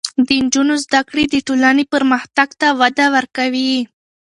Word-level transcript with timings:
د 0.27 0.29
نجونو 0.43 0.73
زده 0.85 1.01
کړې 1.09 1.23
د 1.29 1.35
ټولنې 1.47 1.83
پرمختګ 1.93 2.49
ته 2.59 2.67
وده 2.81 3.05
ورکوي. 3.15 3.73